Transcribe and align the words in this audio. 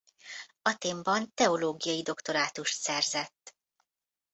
Athénban 0.61 1.31
teológiai 1.33 2.01
doktorátust 2.01 2.79
szerzett. 2.81 3.55